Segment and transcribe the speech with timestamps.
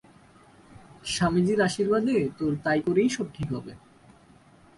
[1.05, 3.73] স্বামীজীর আশীর্বাদে তোর তাই করেই সব ঠিক হবে।